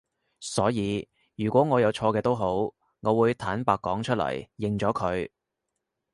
[0.39, 5.29] 所以如果我有錯嘅都好我都會坦白講出嚟，認咗佢